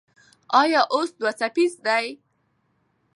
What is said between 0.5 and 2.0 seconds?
ایا اوس دوه څپیزه ده؟